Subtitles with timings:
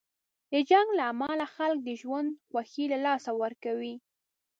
[0.51, 3.95] د جنګ له امله خلک د ژوند خوښۍ له لاسه ورکوي.